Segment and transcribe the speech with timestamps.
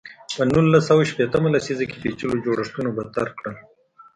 [0.35, 3.55] په نولس سوه شپېته مه لسیزه کې پېچلو جوړښتونو بدتر کړل.